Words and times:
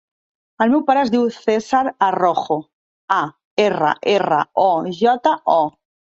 El 0.63 0.71
meu 0.75 0.79
pare 0.85 1.03
es 1.07 1.11
diu 1.15 1.27
Cèsar 1.35 1.81
Arrojo: 2.07 2.57
a, 3.17 3.19
erra, 3.67 3.93
erra, 4.17 4.43
o, 4.65 4.69
jota, 5.05 5.37
o. 5.59 5.61